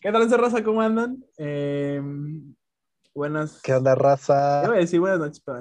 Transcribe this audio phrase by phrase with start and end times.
[0.00, 0.64] ¿Qué tal esa raza?
[0.64, 1.22] ¿Cómo andan?
[1.36, 2.00] Eh,
[3.14, 3.60] buenas.
[3.60, 4.62] ¿Qué onda, raza?
[4.64, 5.60] Iba a decir buenas noches, pero.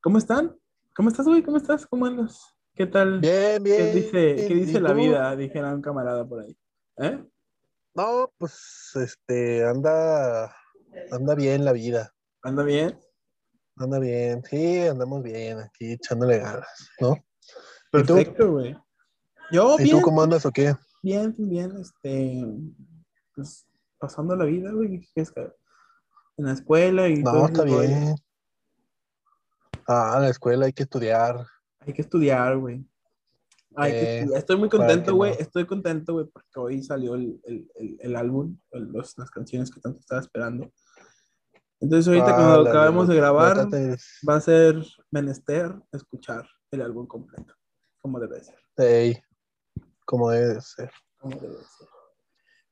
[0.00, 0.56] ¿Cómo están?
[0.94, 1.42] ¿Cómo estás, güey?
[1.42, 1.84] ¿Cómo estás?
[1.84, 2.40] ¿Cómo andas?
[2.72, 3.18] ¿Qué tal?
[3.18, 3.78] Bien, bien.
[3.78, 4.94] ¿Qué dice, qué dice ¿Y la tú?
[4.94, 5.34] vida?
[5.34, 6.56] Dijera un camarada por ahí.
[6.98, 7.20] ¿Eh?
[7.96, 10.54] No, pues, este, anda,
[11.10, 12.14] anda bien la vida.
[12.42, 12.96] ¿Anda bien?
[13.74, 14.44] Anda bien.
[14.44, 17.16] Sí, andamos bien aquí echándole ganas, ¿no?
[17.90, 18.76] Perfecto, güey.
[19.50, 19.96] Yo, ¿Y bien.
[19.96, 20.76] tú cómo andas o qué?
[21.02, 22.46] Bien, bien, este.
[23.34, 23.66] Pues
[23.98, 25.00] pasando la vida, güey.
[25.14, 25.52] ¿qué es que-
[26.36, 28.14] En la escuela y todo No, ese está bien.
[29.86, 31.46] Ah, la escuela hay que estudiar.
[31.80, 32.84] Hay que estudiar, güey.
[33.84, 34.26] Eh.
[34.34, 35.32] Estoy muy contento, güey.
[35.32, 35.38] no.
[35.38, 39.80] Estoy contento, güey, porque hoy salió el, el, el, el álbum, los- las canciones que
[39.80, 40.70] tanto estaba esperando.
[41.80, 43.68] Entonces, ahorita Ah, cuando acabemos de grabar,
[44.28, 44.76] va a ser
[45.10, 47.52] menester escuchar el álbum completo,
[48.00, 48.58] como debe ser.
[48.76, 49.20] Ey,
[50.06, 50.90] como debe ser.
[51.18, 51.88] Como debe ser.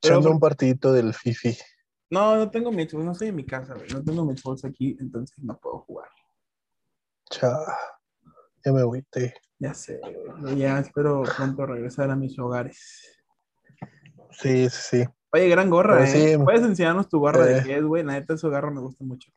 [0.03, 1.57] Echando un partidito del Fifi.
[2.11, 3.89] no, no tengo mi Xbox, no estoy en mi casa, güey.
[3.91, 6.09] No tengo mi Xbox aquí, entonces no puedo jugar.
[7.31, 7.57] Cha,
[8.65, 9.35] ya me agüité.
[9.59, 10.01] Ya sé,
[10.41, 10.57] güey.
[10.59, 13.17] Ya espero pronto regresar a mis hogares.
[14.33, 15.05] Sí, sí, sí.
[15.33, 16.37] Oye, gran gorra, Pero ¿eh?
[16.37, 17.63] sí, ¿Puedes enseñarnos tu gorra de eh.
[17.65, 18.03] qué es, güey?
[18.03, 19.31] La neta, esa gorra me gusta mucho.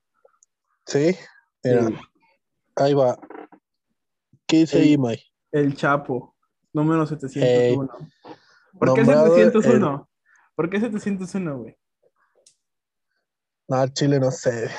[0.86, 1.16] Sí,
[1.64, 1.96] mira, Sí.
[2.76, 3.18] ahí va.
[4.48, 5.22] ¿Qué dice El- ahí, May?
[5.52, 6.36] El Chapo,
[6.74, 7.88] número 701.
[8.78, 10.10] ¿Por qué nombrado 701?
[10.56, 11.78] ¿Por qué 701, güey?
[13.70, 14.70] Ah, Chile, no sé.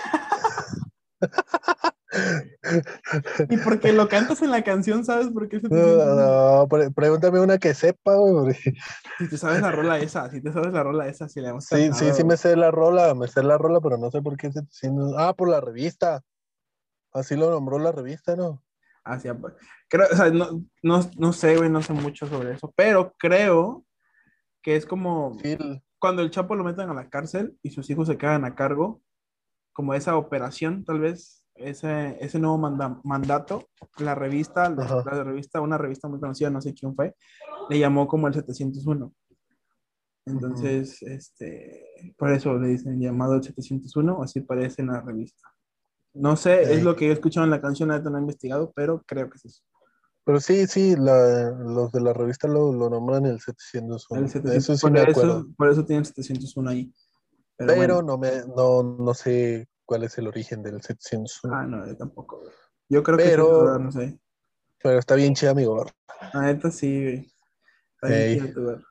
[3.51, 6.15] ¿Y por qué lo cantas en la canción, sabes por qué No, 701?
[6.17, 8.35] no, pre- pregúntame una que sepa, güey.
[8.35, 8.75] porque-
[9.19, 11.65] Si te sabes la rola esa, si te sabes la rola esa, si la hemos
[11.67, 14.23] Sí, sí, cantado, sí me sé la rola, me sé la rola, pero no sé
[14.23, 14.63] por qué se
[15.19, 16.23] Ah, por la revista.
[17.13, 18.63] Así lo nombró la revista, ¿no?
[19.05, 19.55] Así, pues.
[19.89, 23.86] creo, o sea, no, no, no sé, güey, no sé mucho sobre eso, pero creo
[24.67, 25.56] que es como Sí,
[26.00, 29.00] cuando el Chapo lo meten a la cárcel y sus hijos se quedan a cargo,
[29.72, 35.60] como esa operación, tal vez, ese, ese nuevo manda- mandato, la revista, la, la revista,
[35.60, 37.15] una revista muy conocida, no sé quién fue,
[37.71, 39.12] le llamó como el 701.
[40.26, 45.49] Entonces, este, por eso le dicen llamado el 701, así parece en la revista.
[46.12, 46.84] No sé, es Ok.
[46.84, 49.44] lo que he escuchado en la canción, ahorita no he investigado, pero creo que es
[49.44, 49.62] eso.
[50.26, 54.22] Pero sí, sí, la- los de la revista lo, lo nombran el 701.
[54.25, 56.92] El 700, Eso sí por, me eso, por eso tiene el 701 ahí.
[57.56, 58.03] Pero, Pero bueno.
[58.03, 61.54] no, me, no, no sé cuál es el origen del 701.
[61.56, 62.42] Ah, no, yo tampoco.
[62.88, 64.20] Yo creo Pero- que sí, no sé.
[64.82, 65.92] Pero está bien chida mi gorra.
[66.34, 67.32] La neta sí, güey.
[68.03, 68.82] Está bien chida tu gorra.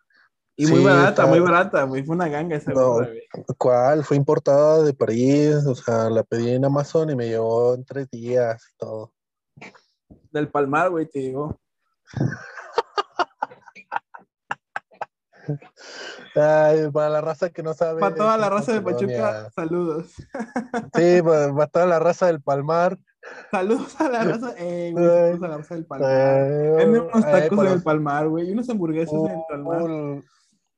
[0.58, 2.04] Y Sí, muy barata, está- muy barata, güey.
[2.06, 2.94] Fue una ganga esa No.
[2.94, 3.22] gorra, güey.
[3.58, 4.04] ¿Cuál?
[4.06, 8.10] Fue importada de París, o sea, la pedí en Amazon y me llegó en tres
[8.10, 9.14] días y todo.
[10.36, 11.58] Del Palmar, güey, te digo.
[16.36, 18.02] Ay, para la raza que no sabe.
[18.02, 18.82] Para toda la raza de.
[18.82, 20.12] Pachuca, saludos.
[20.94, 23.00] Sí, para, para toda la raza del Palmar.
[23.50, 24.54] Saludos a la raza.
[24.58, 25.32] Eh, güey, Ay.
[25.38, 26.50] saludos a la raza del Palmar.
[26.76, 28.50] Venden unos tacos para en el los- Palmar, güey.
[28.50, 29.82] Y unos hamburguesas en el Palmar.
[29.84, 30.22] Uh,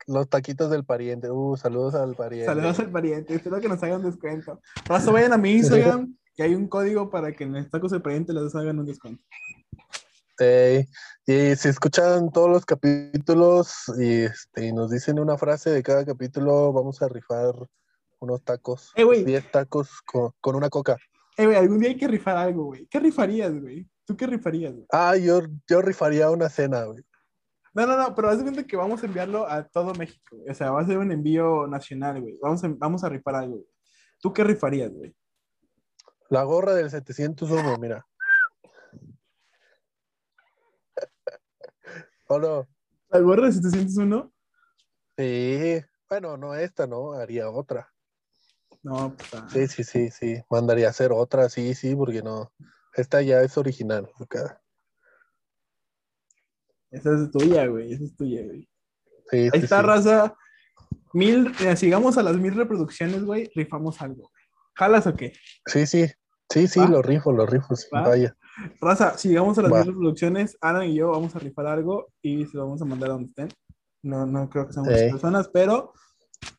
[0.06, 1.31] los taquitos del pariente.
[1.31, 2.45] Uh, saludos al pariente.
[2.45, 3.34] Saludos al pariente.
[3.34, 4.62] Espero que nos hagan descuento.
[4.85, 8.03] Raza, vayan a mi Instagram, que hay un código para que en los tacos del
[8.03, 9.24] pariente les hagan un descuento.
[10.38, 10.88] Sí,
[11.25, 16.06] Y si escuchan todos los capítulos y, este, y nos dicen una frase de cada
[16.06, 17.56] capítulo, vamos a rifar
[18.20, 18.92] unos tacos.
[18.96, 19.24] Eh, güey.
[19.24, 20.98] 10 tacos con, con una coca.
[21.38, 22.88] Eh, güey, algún día hay que rifar algo, güey.
[22.88, 23.88] ¿Qué rifarías, güey?
[24.06, 24.86] ¿Tú qué rifarías, güey?
[24.92, 27.04] Ah, yo, yo rifaría una cena, güey.
[27.74, 30.50] No, no, no, pero haz de cuenta que vamos a enviarlo a todo México, güey.
[30.50, 32.38] O sea, va a ser un envío nacional, güey.
[32.42, 33.68] Vamos a, vamos a rifar algo, güey.
[34.19, 35.16] ¿Tú qué rifarías, güey?
[36.30, 38.06] La gorra del 701, mira.
[42.28, 42.68] ¿O no?
[43.10, 44.32] ¿La gorra de 701?
[45.18, 45.82] Sí.
[46.10, 47.14] Bueno, no esta, ¿no?
[47.14, 47.92] Haría otra.
[48.84, 49.48] No, puta.
[49.50, 50.44] Sí, sí, sí, sí.
[50.50, 52.52] Mandaría a hacer otra, sí, sí, porque no.
[52.96, 54.10] Esta ya es original.
[54.20, 54.62] acá.
[56.92, 57.94] Esa es tuya, güey.
[57.94, 58.70] Esa es tuya, güey.
[59.30, 59.86] Sí, Ahí sí, está, sí.
[59.86, 60.36] raza.
[61.14, 63.50] Mil, mira, sigamos a las mil reproducciones, güey.
[63.56, 64.44] Rifamos algo, güey.
[64.75, 65.34] ¿Jalas o qué?
[65.66, 66.06] Sí, sí.
[66.50, 66.88] Sí, sí, ¿Va?
[66.88, 68.36] lo rifo, lo rifo, vaya.
[68.81, 72.45] Raza, si llegamos a las mil reproducciones, Ana y yo vamos a rifar algo y
[72.45, 73.50] se lo vamos a mandar a donde estén.
[74.04, 75.94] No, no creo que sean muchas personas, pero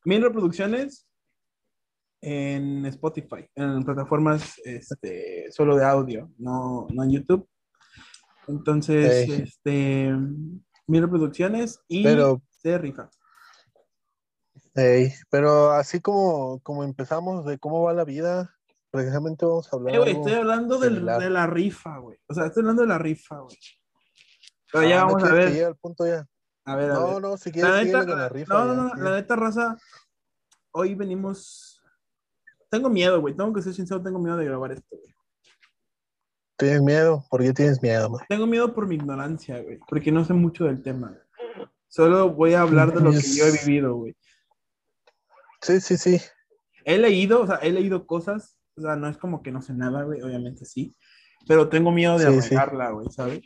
[0.05, 1.07] mil reproducciones
[2.21, 7.49] en Spotify, en plataformas este, solo de audio, no, no en YouTube.
[8.49, 10.13] Entonces, este,
[10.87, 13.11] mil reproducciones y Pero, se rifa.
[15.31, 18.58] pero así como, como empezamos de cómo va la vida,
[18.91, 19.95] precisamente vamos a hablar.
[19.95, 22.19] Eh, algo- estoy hablando del- de la rifa, güey.
[22.29, 23.57] O sea, estoy hablando de la rifa, güey.
[24.73, 25.49] Pero Ah, ya ¿no vamos a ver.
[25.51, 26.27] llegue al punto ya?
[26.65, 27.03] A ver, a ver.
[27.13, 28.55] No, no, si quieres La neta, con la rifa.
[28.55, 29.77] no, ya, no, no, la neta raza,
[30.73, 31.83] hoy venimos.
[32.71, 33.33] Tengo miedo, güey.
[33.35, 33.35] Tengo miedo, güey.
[33.37, 35.15] Tengo que ser sincero, tengo miedo de grabar esto, güey.
[36.59, 37.25] ¿Tienes miedo?
[37.31, 38.25] ¿Por qué tienes miedo, güey?
[38.29, 39.79] Tengo miedo por mi ignorancia, güey.
[39.89, 41.17] Porque no sé mucho del tema.
[41.87, 44.17] Solo voy a hablar de lo que yo he vivido, güey.
[45.63, 46.21] Sí, sí, sí.
[46.85, 48.58] He leído, o sea, he leído cosas.
[48.79, 50.23] O sea, no es como que no sé nada, güey.
[50.23, 50.95] Obviamente sí.
[51.47, 52.55] Pero tengo miedo de Sí, sí.
[52.55, 53.41] arreglarla, güey, ¿sabes?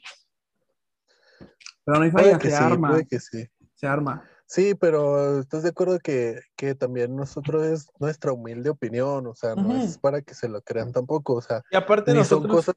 [1.85, 2.89] Pero no hay falla, que se sí, arma.
[2.91, 3.47] puede que sí.
[3.75, 4.29] Se arma.
[4.47, 9.27] Sí, pero ¿estás de acuerdo que, que también nosotros es nuestra humilde opinión?
[9.27, 12.19] O sea, no es para que se lo crean tampoco, o sea, Y aparte ni
[12.19, 12.51] nosotros.
[12.51, 12.75] son cosas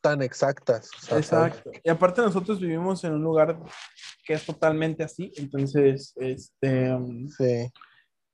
[0.00, 0.90] tan exactas.
[0.96, 1.54] o sea, ¿sabes?
[1.54, 1.70] Exacto.
[1.82, 3.58] Y aparte nosotros vivimos en un lugar
[4.26, 5.32] que es totalmente así.
[5.36, 7.70] Entonces, este, um, Sí,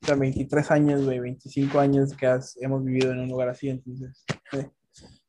[0.02, 3.69] o sea, 23 años, güey, 25 años que has- hemos vivido en un lugar así.
[3.69, 4.70] Entonces, eh,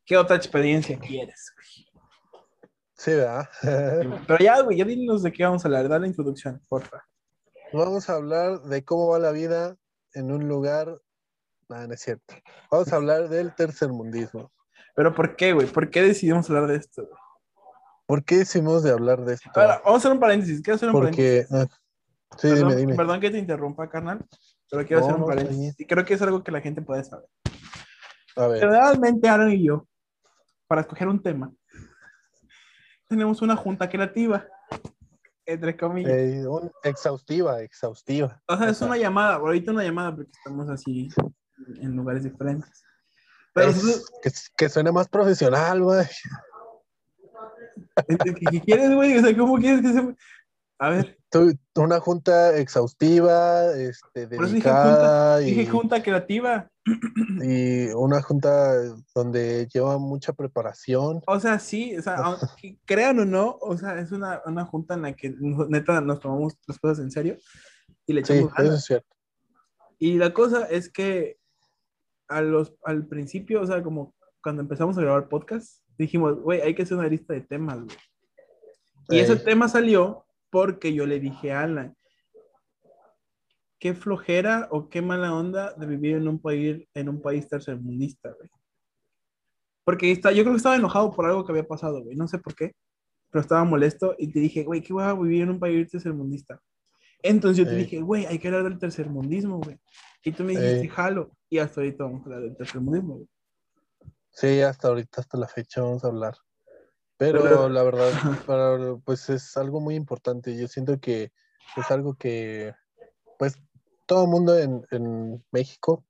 [0.06, 1.54] ¿qué otra experiencia quieres?
[2.94, 3.50] sí, ¿verdad?
[3.64, 4.20] güey?
[4.28, 5.90] Pero ya, güey, ya dinos de qué vamos a hablar.
[5.90, 7.04] Dale la introducción, porfa.
[7.74, 9.76] Vamos a hablar de cómo va la vida
[10.14, 11.00] en un lugar.
[11.70, 12.36] Nada, no es cierto.
[12.70, 14.52] Vamos a hablar del tercermundismo.
[14.96, 15.68] Pero ¿por qué, güey?
[15.68, 17.04] ¿Por qué decidimos hablar de esto?
[17.04, 17.16] güey?
[18.06, 19.50] ¿Por qué decimos de hablar de esto?
[19.56, 20.62] Ahora, vamos a hacer un paréntesis.
[20.62, 21.46] Quiero hacer un Porque.
[21.50, 21.78] paréntesis.
[22.30, 22.96] ah, sí, perdón, dime, dime.
[22.96, 24.20] perdón que te interrumpa, carnal.
[24.72, 25.76] Pero quiero No, hacer un paréntesis.
[25.80, 27.28] Y creo que es algo que la gente puede saber.
[28.38, 28.60] A ver.
[28.62, 29.86] Generalmente Aaron y yo,
[30.66, 31.52] para escoger un tema,
[33.10, 34.48] tenemos una junta creativa,
[35.46, 36.14] entre comillas.
[36.14, 38.42] eh, un- exhaustiva, exhaustiva.
[38.48, 41.10] o sea, es una llamada, ahorita una llamada porque estamos así
[41.82, 42.72] en lugares diferentes.
[43.54, 46.06] Pero es- que, que suene más profesional, güey.
[48.08, 49.18] ¿qué, qué quieres, güey?
[49.18, 50.16] O sea, ¿cómo quieres que se...
[50.80, 51.18] A ver,
[51.76, 56.70] Una junta exhaustiva, este, eso dije dedicada junta, y, dije junta creativa.
[57.42, 58.74] y una junta
[59.16, 61.22] donde lleva mucha preparación.
[61.28, 64.96] O sea, sí, o sea, aunque crean o no, o sea, es una, una junta
[64.96, 67.38] en la que neta nos tomamos las cosas en serio
[68.06, 68.68] y le Sí, echamos ganas.
[68.68, 69.16] eso es cierto.
[70.00, 71.38] Y la cosa es que
[72.28, 76.74] a los, al principio, o sea, como cuando empezamos a grabar podcast, dijimos, güey, hay
[76.74, 77.98] que hacer una lista de temas, güey.
[79.10, 81.98] Y ese tema salió porque yo le dije a Alan,
[83.80, 88.32] qué flojera o qué mala onda de vivir en un país, en un país tercermundista,
[88.32, 88.50] güey.
[89.84, 92.16] Porque está, yo creo que estaba enojado por algo que había pasado, güey.
[92.16, 92.74] No sé por qué,
[93.32, 96.62] pero estaba molesto y te dije, güey, ¿qué voy a vivir en un país tercermundista?
[97.24, 97.84] Entonces yo te Ey.
[97.84, 99.80] dije, güey, hay que hablar del tercermundismo, güey.
[100.24, 100.88] Y tú me dijiste, Ey.
[100.88, 101.32] jalo.
[101.50, 103.28] Y hasta ahorita vamos a hablar del tercermundismo, güey.
[104.32, 106.36] Sí, hasta ahorita, hasta la fecha vamos a hablar.
[107.22, 108.10] Pero, Pero- la verdad,
[108.48, 110.58] para- pues es algo muy importante.
[110.58, 111.32] Yo siento que
[111.78, 112.74] es algo que,
[113.38, 113.54] pues,
[114.08, 116.04] todo el mundo en, en México,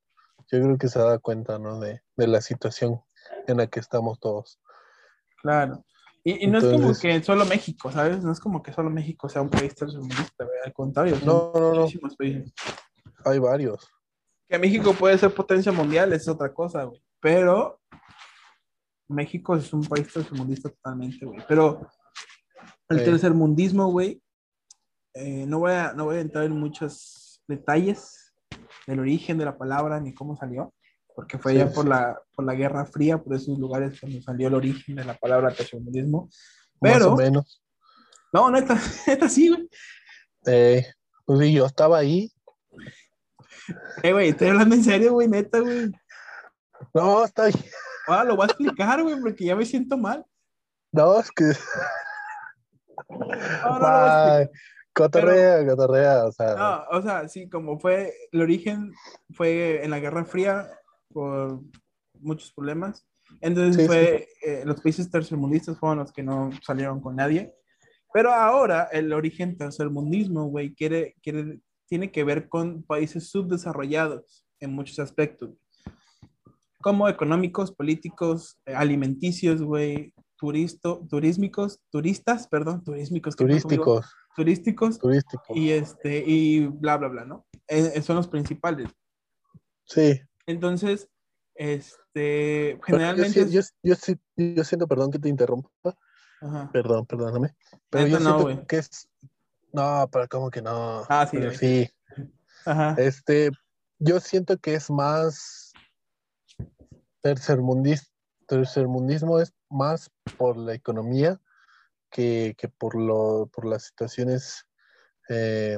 [0.50, 1.82] yo creo que se da cuenta, ¿no?
[1.82, 3.02] De, de la situación
[3.46, 4.58] en la que estamos todos.
[5.42, 5.84] Claro.
[6.24, 8.24] Y, y no es como Entonces- que solo México, ¿sabes?
[8.24, 10.48] No es como que solo México sea un país tercermundista.
[10.64, 11.82] Al contrario, No, no, no.
[11.82, 12.54] muchísimos países.
[13.26, 13.86] Hay varios.
[14.48, 17.04] Que México puede ser potencia mundial, es otra cosa, güey.
[17.20, 17.81] Pero
[19.12, 21.40] México es un país tercermundista totalmente, güey.
[21.48, 21.88] Pero
[22.90, 23.06] el Sí.
[23.06, 24.22] tercermundismo, güey,
[25.14, 28.34] eh, no, voy a, no voy a entrar en muchos detalles
[28.88, 30.74] del origen de la palabra ni cómo salió,
[31.16, 34.48] porque fue Sí, ya por la, por la Guerra Fría, por esos lugares cuando salió
[34.48, 36.30] el origen de la palabra tercermundismo.
[36.80, 37.62] Más Pero, o menos.
[38.34, 39.70] no, neta, neta sí, güey.
[40.48, 40.86] Eh,
[41.26, 42.32] pues sí, yo estaba ahí.
[44.04, 45.92] Eh, güey, estoy hablando en serio, güey, neta, güey.
[46.94, 47.54] No, está ahí.
[48.12, 50.26] Ahora lo voy a explicar, güey, porque ya me siento mal.
[50.92, 51.54] No, es que.
[53.10, 54.40] No, no, no, lo voy a explicar.
[54.40, 54.48] Ay,
[54.94, 56.26] cotorrea, cotorrea.
[56.26, 58.94] O sea, No, o sea, sí, como fue, el origen
[59.34, 60.70] fue en la Guerra Fría
[61.14, 61.62] por
[62.20, 63.06] muchos problemas.
[63.40, 67.54] Entonces Sí, fue, eh, los países tercermundistas fueron los que no salieron con nadie.
[68.14, 74.74] Pero ahora el origen tercermundismo, güey, quiere, quiere, tiene que ver con países subdesarrollados en
[74.74, 75.52] muchos aspectos.
[76.82, 83.36] Como económicos, políticos, eh, alimenticios, güey, turisto, turísmicos, turistas, perdón, turísmicos.
[83.36, 85.56] turísticos, Turísticos turísticos.
[85.58, 87.46] y este y bla bla bla, ¿no?
[87.68, 88.90] Eh, eh, son los principales.
[89.86, 90.20] Sí.
[90.48, 91.08] Entonces,
[91.56, 95.70] este yo, generalmente yo, yo, sí- yo siento, perdón que te interrumpa,
[96.42, 96.70] Ajá.
[96.72, 97.56] perdón, perdóname,
[97.90, 99.10] pero Neta yo no, siento que es,
[99.74, 101.88] no, pero como que no, Ah, sí, pero sí,
[102.66, 102.96] Ajá.
[102.98, 103.52] este,
[104.00, 105.71] yo siento que es más
[107.22, 108.12] tercermundis-
[108.48, 111.40] tercermundismo es más por la economía
[112.10, 114.66] que, que por lo, por las situaciones
[115.30, 115.78] eh,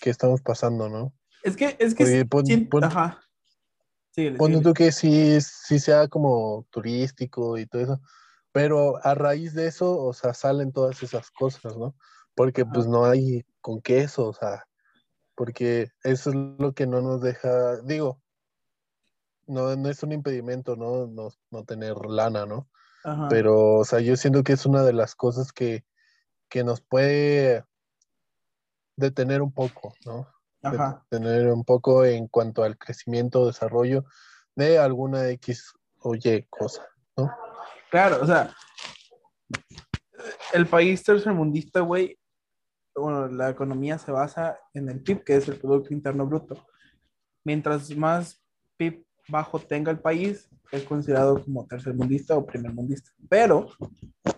[0.00, 1.12] que estamos pasando, ¿no?
[1.42, 3.20] Es que es que Oye, pon- sien- pon- ajá.
[4.14, 4.70] Síguele, Ponte síguele.
[4.70, 8.00] tú que sí, sí sea como turístico y todo eso,
[8.52, 11.94] pero a raíz de eso, o sea, salen todas esas cosas, ¿no?
[12.34, 12.70] Porque Ajá.
[12.72, 14.64] pues no hay con queso, o sea,
[15.34, 18.22] porque eso es lo que no nos deja, digo,
[19.48, 21.06] no, no es un impedimento, ¿no?
[21.06, 22.68] No, no tener lana, ¿no?
[23.04, 23.28] Ajá.
[23.28, 25.84] Pero, o sea, yo siento que es una de las cosas que,
[26.48, 27.64] que nos puede
[28.96, 30.28] detener un poco, ¿no?
[30.62, 31.04] Ajá.
[31.10, 34.04] Detener un poco en cuanto al crecimiento, desarrollo
[34.54, 36.86] de alguna X o Y cosa,
[37.16, 37.30] ¿no?
[37.90, 38.54] Claro, o sea,
[40.52, 42.18] el país tercermundista, güey,
[42.94, 46.66] bueno, la economía se basa en el PIB, que es el Producto Interno Bruto.
[47.44, 48.42] Mientras más
[48.76, 53.10] PIB bajo tenga el país, es considerado como tercermundista o primermundista.
[53.28, 53.68] Pero,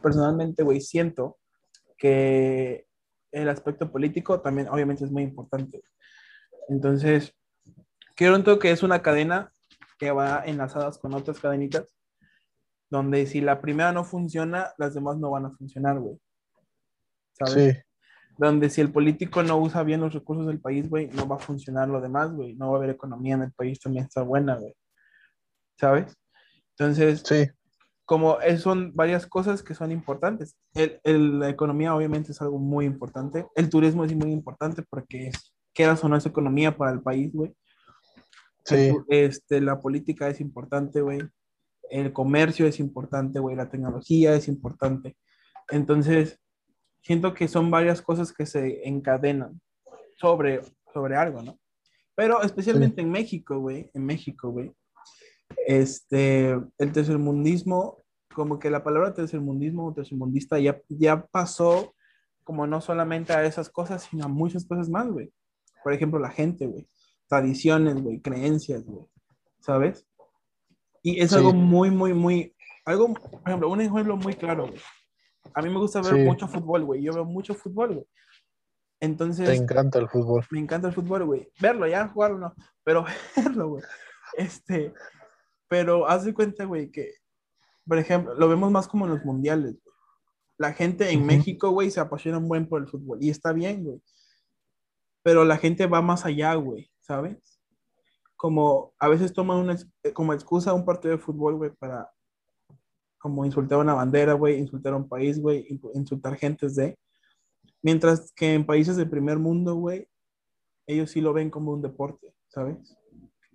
[0.02, 1.38] personalmente, güey, siento
[1.98, 2.86] que
[3.32, 5.82] el aspecto político también obviamente es muy importante.
[6.68, 7.34] Entonces,
[8.16, 9.52] creo que es una cadena
[9.98, 11.94] que va enlazadas con otras cadenitas,
[12.88, 16.18] donde si la primera no funciona, las demás no van a funcionar, güey.
[17.32, 17.76] ¿Sabes?
[17.76, 17.82] Sí,
[18.38, 21.40] Donde si el político no usa bien los recursos del país, güey, no va a
[21.40, 22.54] funcionar lo demás, güey.
[22.54, 24.74] No va a haber economía en el país, también está buena, güey.
[25.80, 26.14] ¿Sabes?
[26.78, 27.48] Entonces, sí,
[28.04, 30.56] como es- son varias cosas que son importantes.
[30.74, 33.46] El, el- la economía obviamente es algo muy importante.
[33.54, 37.32] El turismo es muy importante porque es, quieras o no es economía para el país,
[37.32, 37.54] güey.
[38.64, 41.20] sí, Este, la política es importante, güey.
[41.90, 43.56] El comercio es importante, güey.
[43.56, 45.16] La tecnología es importante.
[45.70, 46.38] Entonces,
[47.02, 49.60] siento que son varias cosas que se encadenan
[50.18, 50.60] sobre,
[50.92, 51.58] sobre algo, ¿no?
[52.14, 53.90] Pero especialmente en México, güey.
[53.94, 54.72] En México, güey.
[55.66, 57.98] Este, el tercermundismo,
[58.34, 61.94] como que la palabra tercermundismo o tercermundista ya, ya pasó
[62.44, 65.32] como no solamente a esas cosas, sino a muchas cosas más, güey.
[65.84, 66.86] Por ejemplo, la gente, güey.
[67.28, 68.20] Tradiciones, güey.
[68.20, 69.06] Creencias, güey.
[69.60, 70.06] ¿Sabes?
[71.02, 71.36] Y es Sí.
[71.36, 72.54] algo muy, muy, muy,
[72.84, 74.80] algo, por ejemplo, un ejemplo muy claro, güey.
[75.54, 76.20] A mí me gusta ver Sí.
[76.22, 77.02] mucho fútbol, güey.
[77.02, 78.06] Yo veo mucho fútbol, güey.
[78.98, 80.44] te Entonces, encanta el fútbol.
[80.50, 81.48] me encanta el fútbol, güey.
[81.58, 82.54] Verlo, ya jugarlo no,
[82.84, 83.04] pero
[83.36, 83.82] verlo, güey.
[84.36, 84.92] Este,
[85.70, 87.12] pero haz de cuenta, güey, que,
[87.86, 89.94] por ejemplo, lo vemos más como en los mundiales, güey.
[90.58, 91.24] La gente en.
[91.24, 94.02] México, güey, se apasiona un buen por el fútbol y está bien, güey.
[95.22, 97.60] Pero la gente va más allá, güey, ¿sabes?
[98.36, 102.10] Como a veces toman una, eh, como excusa un partido de fútbol, güey, para
[103.18, 106.98] como insultar una bandera, güey, insultar a un país, güey, in- insultar gentes de.
[107.82, 110.08] Mientras que en países del primer mundo, güey,
[110.86, 112.96] ellos sí lo ven como un deporte, ¿sabes?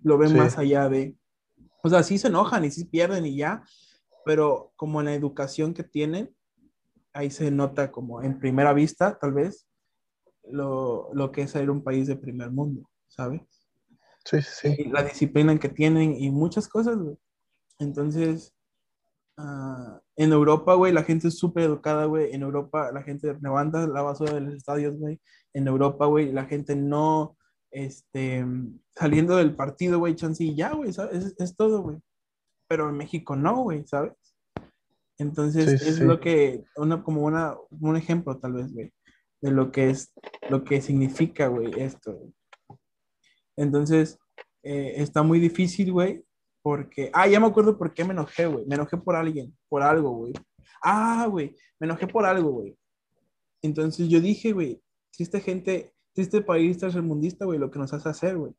[0.02, 0.34] Lo ven Sí.
[0.36, 1.14] más allá de.
[1.86, 3.62] O sea, sí se enojan y sí pierden y ya,
[4.24, 6.34] pero como en la educación que tienen,
[7.12, 9.68] ahí se nota como en primera vista, tal vez,
[10.50, 13.40] lo, lo que es ser un país de primer mundo, ¿sabes?
[14.24, 17.16] Sí, sí, y la disciplina que tienen y muchas cosas, güey.
[17.78, 18.52] Entonces,
[19.36, 22.34] ah, en Europa, güey, la gente es súper educada, güey.
[22.34, 25.20] En Europa, la gente levanta la basura de los estadios, güey.
[25.54, 27.36] En Europa, güey, la gente no,
[27.76, 28.42] este,
[28.94, 31.26] saliendo del partido, güey, chance y ya, güey, ¿sabes?
[31.26, 31.98] Es, es todo, güey.
[32.68, 34.14] Pero en México no, güey, ¿sabes?
[35.18, 36.04] Entonces, Sí, es sí.
[36.04, 38.92] lo que, una, como una, un ejemplo, tal vez, güey,
[39.42, 40.10] de lo que es,
[40.48, 42.18] lo que significa, güey, esto.
[43.56, 44.18] Entonces,
[44.62, 46.24] eh, está muy difícil, güey,
[46.62, 47.10] porque...
[47.12, 48.64] Ah, ya me acuerdo por qué me enojé, güey.
[48.64, 50.32] Me enojé por alguien, por algo, güey.
[50.82, 52.74] Ah, güey, me enojé por algo, güey.
[53.60, 54.80] Entonces yo dije, güey,
[55.12, 58.52] triste gente, triste país tercermundista, güey, lo que nos hace hacer, güey.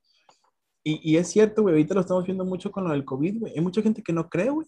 [0.83, 3.53] Y, y es cierto, güey, ahorita lo estamos viendo mucho con lo del COVID, güey.
[3.53, 4.67] Hay mucha gente que no cree, güey.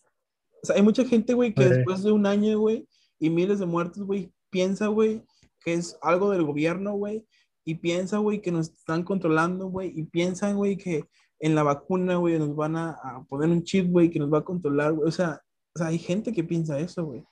[0.62, 1.69] O sea, hay mucha gente, güey, que Sí.
[1.69, 2.86] después de un año, güey,
[3.19, 5.24] y miles de muertos, güey, piensa, güey,
[5.63, 7.25] que es algo del gobierno, güey,
[7.63, 11.05] y piensa, güey, que nos están controlando, güey, y piensan, güey, que
[11.39, 14.39] en la vacuna, güey, nos van a, a poner un chip, güey, que nos va
[14.39, 15.08] a controlar, güey.
[15.08, 15.39] O sea,
[15.75, 17.24] o sea, hay gente que piensa eso, güey.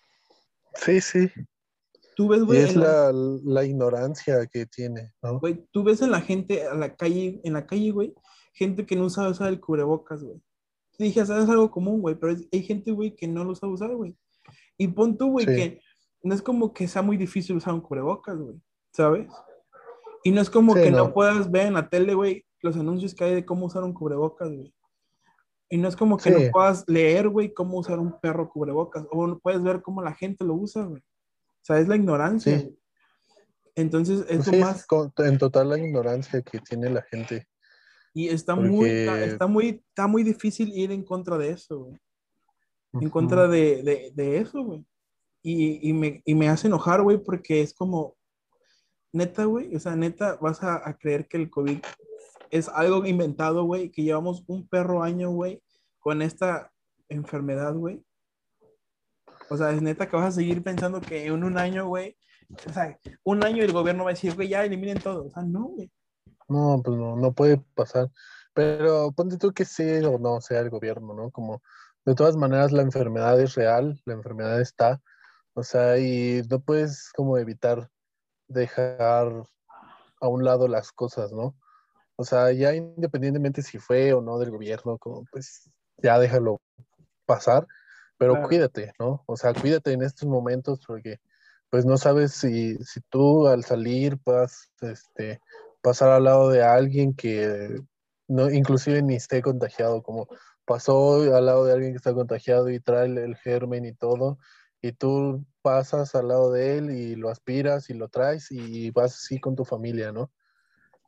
[0.76, 1.28] Sí, sí.
[2.18, 5.40] Tú ves, güey, es la- la, la ignorancia que tiene, ¿no?
[5.40, 8.14] Güey, tú ves en la gente, a la calle, en la calle, güey,
[8.54, 10.42] gente que no sabe usar el cubrebocas, güey.
[10.98, 13.54] Te dije, "O sea, es algo común, güey, pero hay gente, güey, que no lo
[13.54, 14.18] sabe usar, güey.
[14.80, 15.56] Y pon tú, güey, Sí.
[15.56, 15.82] que
[16.24, 18.60] no es como que sea muy difícil usar un cubrebocas, güey,
[18.94, 19.28] ¿sabes?
[20.24, 20.98] Y no es como Sí, que no.
[20.98, 21.14] no.
[21.14, 24.50] puedas ver en la tele, güey, los anuncios que hay de cómo usar un cubrebocas,
[24.52, 24.74] güey.
[25.70, 26.46] Y no es como que Sí.
[26.46, 29.06] no puedas leer, güey, cómo usar un perro cubrebocas.
[29.12, 31.04] O no puedes ver cómo la gente lo usa, güey.
[31.68, 32.62] O sea, es la ignorancia.
[32.62, 32.80] Sí.
[33.76, 34.78] Entonces, es lo sí, más...
[34.78, 37.46] es en total la ignorancia que tiene la gente.
[38.14, 41.80] Y está Porque- muy, está, está muy, está muy difícil ir en contra de eso,
[41.80, 41.98] güey.
[43.02, 44.86] En contra de, de, de eso, güey.
[45.44, 48.16] Y, y, me, y me hace enojar, güey, porque es como,
[49.12, 51.80] neta, güey, o sea, neta, vas a, a creer que el COVID
[52.50, 55.62] es algo inventado, güey, que llevamos un perro año, güey,
[56.00, 56.72] con esta
[57.10, 58.02] enfermedad, güey.
[59.50, 62.18] O sea, es neta que vas a seguir pensando que en un año, güey,
[62.66, 65.26] o sea, un año el gobierno va a decir, güey, ya eliminen todo.
[65.26, 65.92] O sea, no, güey.
[66.50, 68.10] No, pues no, no puede pasar.
[68.54, 71.30] Pero ponte tú que sí o no sea el gobierno, ¿no?
[71.32, 71.62] Como
[72.06, 75.02] de todas maneras la enfermedad es real, la enfermedad está,
[75.54, 77.90] o sea, y no puedes como evitar
[78.48, 79.44] dejar
[80.22, 81.56] a un lado las cosas, ¿no?
[82.16, 85.70] O sea, ya independientemente si fue o no del gobierno, como pues
[86.02, 86.62] ya déjalo
[87.26, 87.68] pasar,
[88.18, 89.24] pero cuídate, ¿no?
[89.26, 91.20] O sea, cuídate en estos momentos porque
[91.70, 95.42] pues no sabes si, si tú al salir puedas este,
[95.82, 97.82] pasar al lado de alguien que
[98.28, 100.28] no, inclusive ni esté contagiado, como
[100.66, 104.38] pasó al lado de alguien que está contagiado y trae el, germen y todo,
[104.82, 109.16] y tú pasas al lado de él y lo aspiras y lo traes y vas
[109.16, 110.32] así con tu familia, ¿no?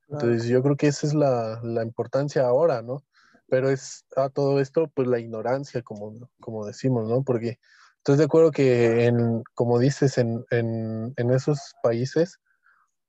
[0.10, 3.04] Entonces yo creo que esa es la, la importancia ahora, ¿no?
[3.50, 7.24] Pero es a todo esto, pues la ignorancia, como, como decimos, ¿no?
[7.24, 7.60] Porque
[7.98, 12.40] estoy de acuerdo que, en, como dices, en, en, en esos países,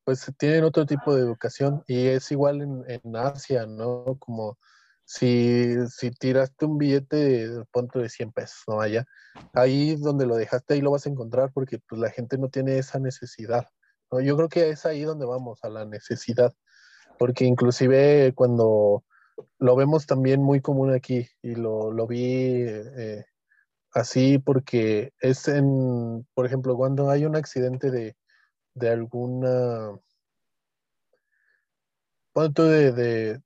[0.05, 4.17] pues tienen otro tipo de educación y es igual en, en Asia, ¿no?
[4.19, 4.59] Como
[5.05, 8.81] si, si, tiraste un billete de punto de 100 pesos, ¿no?
[8.81, 9.05] Allá,
[9.55, 12.79] ahí donde lo dejaste, ahí lo vas a encontrar porque pues la gente no tiene
[12.79, 13.67] esa necesidad,
[14.11, 14.21] ¿no?
[14.21, 16.55] Yo creo que es ahí donde vamos, a la necesidad,
[17.19, 19.05] porque inclusive cuando
[19.59, 23.25] lo vemos también muy común aquí y lo, lo vi eh,
[23.93, 28.17] así porque es en, por ejemplo, cuando hay un accidente de,
[28.75, 29.99] de alguna,
[32.33, 33.43] punto de, de,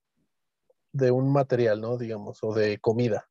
[0.92, 1.96] de, un material, ¿no?
[1.96, 3.28] Digamos, o de comida.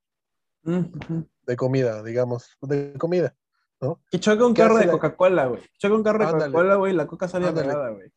[0.63, 3.35] De comida, digamos, de comida,
[3.81, 4.01] ¿no?
[4.09, 5.61] Que choca un carro de Coca-Cola, güey.
[5.77, 8.11] Choca un carro de Coca-Cola, güey, la coca sale regada, güey.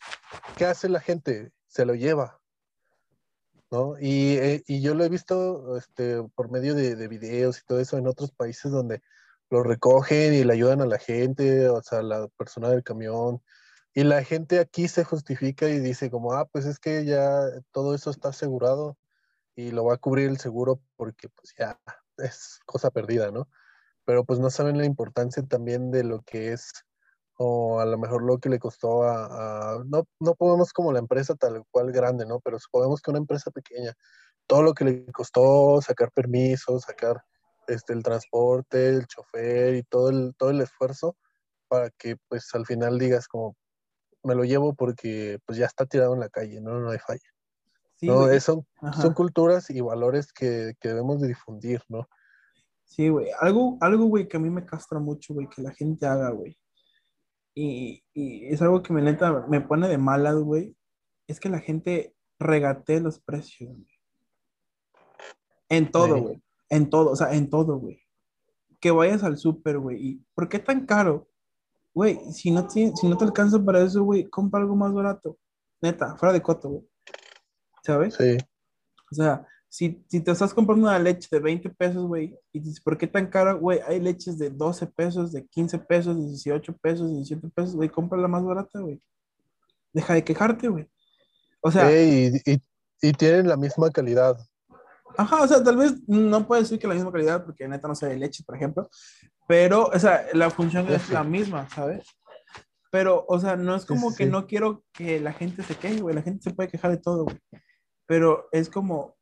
[0.56, 1.52] ¿Qué hace la gente?
[1.66, 2.40] Se lo lleva.
[3.76, 3.96] ¿No?
[4.00, 7.78] Y, eh, y yo lo he visto este, por medio de, de videos y todo
[7.80, 9.02] eso en otros países donde
[9.50, 13.42] lo recogen y le ayudan a la gente, o sea, la persona del camión,
[13.94, 17.40] y la gente aquí se justifica y dice como, ah, pues es que ya
[17.72, 18.98] todo eso está asegurado
[19.56, 21.80] y lo va a cubrir el seguro porque pues ya
[22.18, 23.48] es cosa perdida, ¿no?
[24.04, 26.85] Pero pues no saben la importancia también de lo que es
[27.38, 31.34] o a lo mejor lo que le costó a, no, no podemos como la empresa
[31.34, 32.40] tal cual grande, ¿no?
[32.40, 33.94] Pero supongamos que una empresa pequeña,
[34.46, 37.22] todo lo que le costó sacar permisos, sacar
[37.68, 41.16] este, el transporte, el chofer y todo el, todo el esfuerzo
[41.68, 43.56] para que pues al final digas como,
[44.22, 47.28] me lo llevo porque pues ya está tirado en la calle, no, no hay falla.
[48.02, 48.66] no, son,
[49.00, 52.08] son culturas y valores que, que, debemos de difundir, ¿no?
[52.84, 53.28] Sí, güey.
[53.40, 56.56] Algo, algo, güey, que a mí me castra mucho, güey, que la gente haga, güey.
[57.58, 60.76] Y, y, es algo que me, neta, me pone de malas, güey.
[61.26, 63.98] Es que la gente regate los precios, güey.
[65.70, 66.42] En todo, güey.
[66.68, 68.02] En todo, o sea, en todo, güey.
[68.78, 69.96] Que vayas al súper, güey.
[70.06, 71.28] ¿Y por qué tan caro?
[71.94, 75.38] Güey, si no, te, si no te alcanza para eso, güey, compra algo más barato.
[75.80, 76.88] Neta, fuera de coto, güey.
[77.82, 78.16] ¿Sabes?
[78.16, 78.36] Sí.
[79.10, 82.80] O sea, si, si te estás comprando una leche de 20 pesos, güey, y dices,
[82.80, 83.78] ¿por qué tan cara, güey?
[83.86, 87.90] Hay leches de 12 pesos, de 15 pesos, de 18 pesos, de 17 pesos, güey,
[87.90, 89.02] compra la más barata, güey.
[89.92, 90.88] Deja de quejarte, güey.
[91.60, 91.92] O sea.
[91.92, 92.58] y, y,
[93.02, 94.38] y tienen la misma calidad.
[95.14, 97.94] Ajá, o sea, tal vez no puede decir que la misma calidad, porque neta no
[97.94, 98.88] sé de leche, por ejemplo,
[99.46, 102.06] pero, o sea, la función es la misma, ¿sabes?
[102.90, 106.14] Pero, o sea, no es como que no quiero que la gente se queje, güey,
[106.14, 107.36] la gente se puede quejar de todo, güey.
[108.06, 109.15] Pero es como,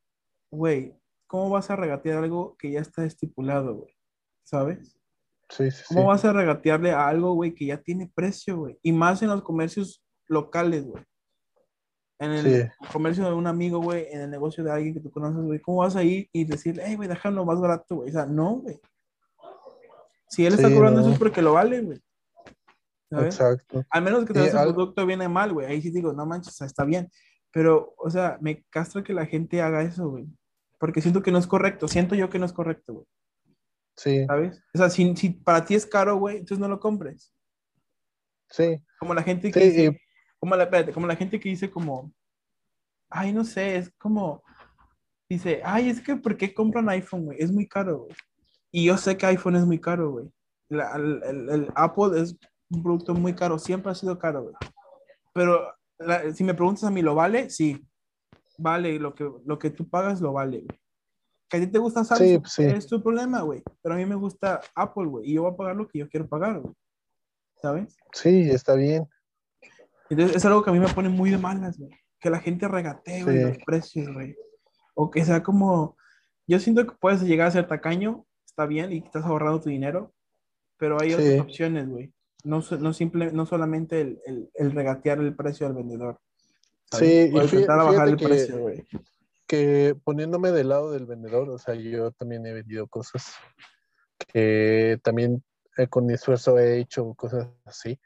[0.55, 3.95] güey, ¿cómo vas a regatear algo que ya está estipulado, güey?
[4.45, 4.99] ¿Sabes?
[5.51, 8.79] Sí, sí, ¿Cómo vas a regatearle a algo, güey, que ya tiene precio, güey?
[8.83, 11.05] Y más en los comercios locales, güey
[12.19, 15.43] en el comercio de un amigo, güey, en el negocio de alguien que tú conoces,
[15.43, 18.11] güey, ¿cómo vas a ir y decirle, hey, güey, déjalo más barato, güey?
[18.11, 18.81] O sea, no, güey.
[20.29, 22.01] Si él está cobrando eso es porque lo vale, güey.
[23.11, 23.85] Exacto.
[23.90, 25.67] Al menos que te el producto viene mal, güey.
[25.67, 27.09] Ahí sí digo, no manches, está bien.
[27.53, 30.27] Pero, o sea, me castra que la gente haga eso, güey.
[30.85, 31.88] Porque siento que no es correcto.
[31.88, 33.07] Siento yo que no es correcto, güey.
[33.97, 34.27] Sí.
[34.27, 34.62] ¿Sabes?
[34.75, 37.33] O sea, si, si para ti es caro, güey, entonces no lo compres.
[38.51, 38.79] Sí.
[38.99, 39.99] Como la gente que sí,
[40.38, 42.12] como la, como la gente que dice como,
[43.09, 44.42] ay, no sé, es como,
[45.27, 47.38] dice, ay, es que ¿por qué compran iPhone, güey?
[47.40, 48.14] Es muy caro, güey.
[48.70, 50.31] Y yo sé que iPhone es muy caro, güey.
[50.68, 52.37] El, Apple es
[52.68, 54.55] un producto muy caro, siempre ha sido caro, güey.
[55.33, 55.66] Pero
[56.35, 57.49] si me preguntas a mí, ¿lo vale?
[57.49, 57.83] Sí.
[58.59, 60.81] Vale, lo que, lo que tú pagas lo vale, güey.
[61.49, 63.62] Que a ti te gusta Samsung, pues sí, es tu problema, güey.
[63.83, 65.31] Pero a mí me gusta Apple, güey.
[65.31, 66.75] Y yo voy a pagar lo que yo quiero pagar, güey.
[67.61, 67.97] ¿Sabes?
[68.12, 69.09] Sí, está bien.
[70.11, 71.90] Entonces es algo que a mí me pone muy de malas, güey.
[72.21, 74.37] Que la gente regatee, güey, los precios, güey.
[74.95, 75.97] O que sea como,
[76.47, 80.14] yo siento que puedes llegar a ser tacaño, está bien, y estás ahorrando tu dinero,
[80.79, 82.12] pero hay otras opciones, güey.
[82.45, 86.21] No, no, simple, no solamente el, el, el, regatear el precio al vendedor.
[86.92, 88.87] Sí, y intentar bajar el que, precio, güey.
[89.47, 93.35] que poniéndome del lado del vendedor, o sea, yo también he vendido cosas
[94.33, 95.42] que también
[95.77, 97.99] eh, con mi esfuerzo he hecho cosas así.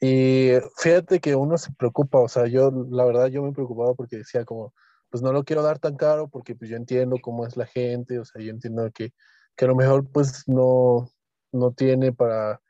[0.00, 4.18] Y fíjate que uno se preocupa, o sea, yo la verdad yo me preocupaba porque
[4.18, 4.72] decía como,
[5.10, 8.18] pues no lo quiero dar tan caro porque pues yo entiendo cómo es la gente,
[8.18, 9.12] o sea, yo entiendo que,
[9.56, 11.10] que a lo mejor pues no,
[11.52, 12.62] no tiene para,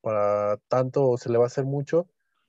[0.00, 2.08] para tanto o se le va a hacer mucho,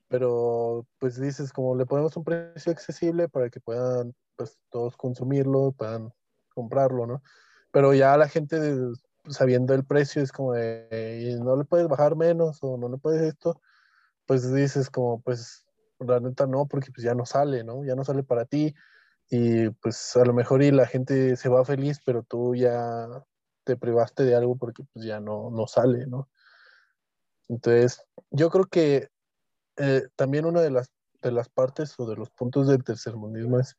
[0.09, 5.73] pero pues dices como le ponemos un precio accesible para que puedan pues todos consumirlo,
[5.73, 6.13] puedan
[6.55, 7.23] comprarlo, ¿no?
[7.71, 8.57] Pero ya la gente
[9.29, 12.97] sabiendo el precio es como de, "Y no le puedes bajar menos o no le
[12.99, 13.61] puedes esto
[14.27, 15.65] pues dices como, pues,
[15.99, 17.83] la neta no, porque pues ya no sale, ¿no?
[17.85, 18.75] Ya no sale para ti
[19.29, 23.07] y pues a lo mejor y la gente se va feliz, pero tú ya
[23.65, 26.29] te privaste de algo porque pues ya no, no sale, ¿no?
[27.49, 29.09] Entonces, yo creo que
[29.79, 33.75] eh, también una de las, de las partes o de los puntos del tercermundismo es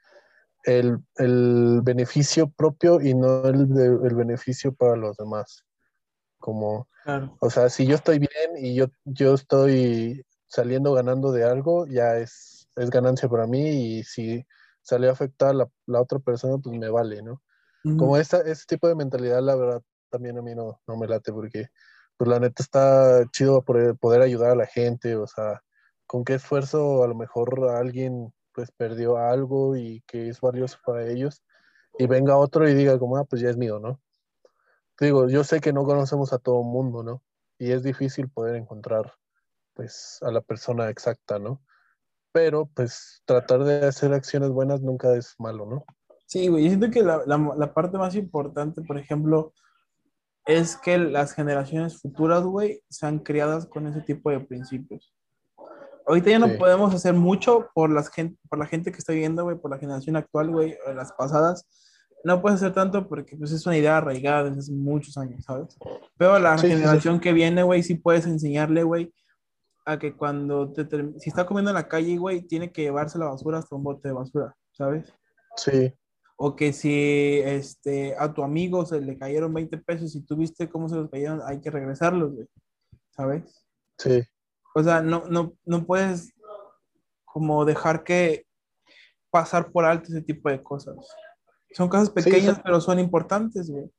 [0.64, 5.64] el, el beneficio propio y no el, de- el beneficio para los demás.
[6.38, 7.36] Como, Claro.
[7.40, 12.16] o sea, si yo estoy bien y yo, yo estoy saliendo ganando de algo, ya
[12.16, 14.44] es, es ganancia para mí y si
[14.82, 17.42] sale a afectar a la, la otra persona, pues me vale, ¿no?
[17.84, 17.96] Ujú.
[17.96, 21.32] Como esta, ese tipo de mentalidad, la verdad, también a mí no, no me late
[21.32, 21.68] porque,
[22.16, 25.62] pues la neta está chido poder, poder ayudar a la gente, o sea,
[26.10, 31.06] con qué esfuerzo a lo mejor alguien pues perdió algo y que es valioso para
[31.06, 31.44] ellos
[32.00, 34.00] y venga otro y diga como, ah, pues ya es mío, ¿no?
[34.98, 37.22] Digo, yo sé que no conocemos a todo mundo, ¿no?
[37.58, 39.12] Y es difícil poder encontrar,
[39.74, 41.62] pues, a la persona exacta, ¿no?
[42.32, 45.84] Pero, pues, tratar de hacer acciones buenas nunca es malo, ¿no?
[46.26, 49.54] Sí, güey, yo siento que la, la- la parte más importante, por ejemplo,
[50.44, 55.14] es que las generaciones futuras, güey, sean criadas con ese tipo de principios.
[56.06, 56.56] Ahorita ya no Sí.
[56.58, 59.78] podemos hacer mucho por, las gen- por la gente que está viviendo, güey, por la
[59.78, 61.66] generación actual, güey, o las pasadas.
[62.24, 65.76] No puedes hacer tanto porque pues, es una idea arraigada desde hace muchos años, ¿sabes?
[66.18, 66.78] Pero la Sí, sí, sí.
[66.78, 69.12] generación que viene, güey, sí puedes enseñarle, güey,
[69.86, 70.86] a que cuando te
[71.18, 74.08] si está comiendo en la calle, güey, tiene que llevarse la basura hasta un bote
[74.08, 75.12] de basura, ¿sabes?
[75.56, 75.94] Sí,
[76.36, 80.68] O que si este, a tu amigo se le cayeron 20 pesos y tú viste
[80.68, 82.46] cómo se los cayeron, hay que regresarlos, güey,
[83.16, 83.64] ¿sabes?
[83.98, 84.22] sí,
[84.74, 86.32] O sea, no, no, no puedes
[87.24, 88.46] como dejar que
[89.30, 90.96] pasar por alto ese tipo de cosas.
[91.72, 93.90] Son cosas pequeñas, son- pero son importantes, güey.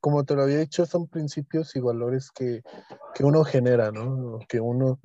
[0.00, 2.62] Como te lo había dicho, son principios y valores que,
[3.14, 4.38] que uno genera, ¿no?
[4.48, 4.98] Que uno,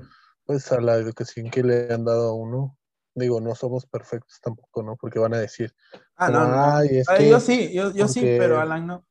[0.45, 2.77] pues a la educación que le han dado a uno,
[3.13, 4.95] digo, no somos perfectos tampoco, ¿no?
[4.95, 5.73] Porque van a decir,
[6.15, 6.75] Ah, no, no.
[6.77, 9.05] "Ay, es Ay, que yo sí, yo, yo sí, pero Alan no.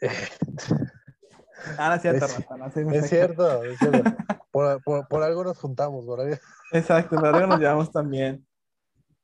[1.78, 4.04] Ah, no es cierto, Es- Rafa, no, sí, es cierto, es cierto.
[4.50, 6.36] Por, por- por algo nos juntamos, por algo-
[6.72, 8.46] Exacto, pero algo nos llevamos también.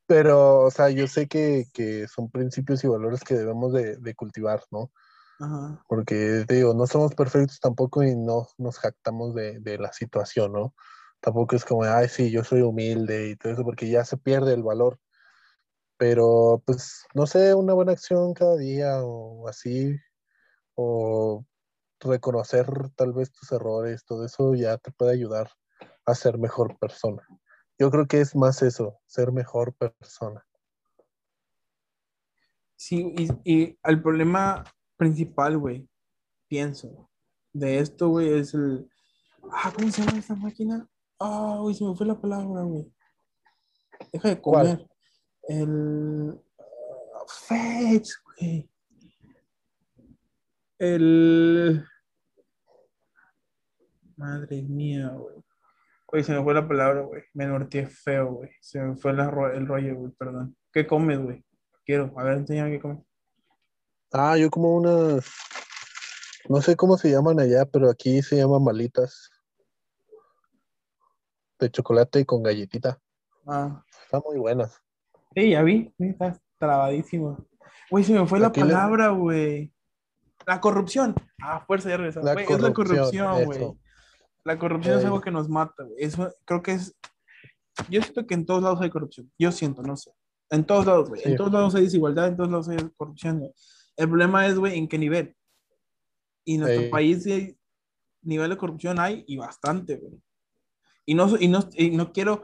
[0.05, 4.15] Pero, o sea, yo sé que, que son principios y valores que debemos de, de
[4.15, 4.91] cultivar, ¿no?
[5.39, 5.83] Ajá.
[5.87, 10.53] Porque, te digo, no somos perfectos tampoco y no nos jactamos de, de la situación,
[10.53, 10.73] ¿no?
[11.19, 14.53] Tampoco es como, ay, sí, yo soy humilde y todo eso, porque ya se pierde
[14.53, 14.99] el valor.
[15.97, 19.97] Pero, pues, no sé, una buena acción cada día o así,
[20.75, 21.43] o
[21.99, 25.51] reconocer tal vez tus errores, todo eso ya te puede ayudar
[26.05, 27.27] a ser mejor persona.
[27.79, 30.45] Yo creo que es más eso, ser mejor persona.
[32.75, 34.63] Sí, y, y el problema
[34.97, 35.87] principal, güey,
[36.47, 37.09] pienso,
[37.53, 38.89] de esto, güey, es el...
[39.51, 40.87] Ah, ¿cómo se llama esta máquina?
[41.19, 42.91] Ah, güey, se me fue la palabra, güey.
[44.11, 44.77] Deja de ¿Cuál?
[44.77, 44.89] comer.
[45.47, 46.39] El...
[46.59, 48.69] ah, Fetch, güey.
[50.79, 51.85] El...
[54.15, 55.35] Madre mía, güey.
[56.07, 57.23] Güey, se me fue la palabra, güey.
[57.33, 58.49] Me norteé feo, güey.
[58.61, 60.55] Se me fue la ro- el rollo, güey, perdón.
[60.71, 61.43] ¿Qué comes, güey?
[61.85, 62.13] Quiero.
[62.17, 63.03] A ver, enséñame qué comes.
[64.13, 65.29] Ah, yo como unas,
[66.47, 69.29] no sé cómo se llaman allá, pero aquí se llaman malitas
[71.59, 73.01] de chocolate con galletita.
[73.45, 74.81] Ah, Están muy buenas.
[75.35, 75.93] sí, ya vi.
[75.99, 77.45] Estás trabadísimo.
[77.91, 79.73] Güey, se me fue la Aquí palabra, güey.
[80.47, 81.13] La corrupción.
[81.41, 82.21] Ah, fuerza, ya regresó.
[82.21, 83.67] La Güey, es la corrupción, güey.
[84.45, 85.95] La corrupción es algo que nos mata, güey.
[85.99, 86.95] Eso creo que es.
[87.89, 89.29] Yo siento que en todos lados hay corrupción.
[89.37, 90.11] Yo siento, no sé.
[90.49, 91.21] En todos lados, güey.
[91.25, 91.37] En Sí.
[91.37, 93.53] todos lados hay desigualdad, en todos lados hay corrupción, güey.
[93.97, 95.35] El problema es, güey, en qué nivel.
[96.45, 96.89] Y en nuestro Ey.
[96.89, 97.57] país, sí,
[98.21, 100.13] nivel de corrupción hay y bastante, güey.
[101.05, 102.43] Y no, y, no, y no quiero,